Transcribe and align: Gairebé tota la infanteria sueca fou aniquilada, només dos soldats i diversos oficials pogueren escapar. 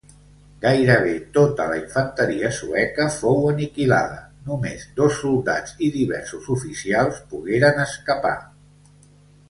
Gairebé 0.61 1.11
tota 1.35 1.67
la 1.71 1.75
infanteria 1.81 2.51
sueca 2.61 3.05
fou 3.17 3.45
aniquilada, 3.51 4.19
només 4.49 4.89
dos 5.03 5.15
soldats 5.21 5.79
i 5.91 5.95
diversos 6.01 6.53
oficials 6.57 7.25
pogueren 7.35 7.83
escapar. 7.89 8.39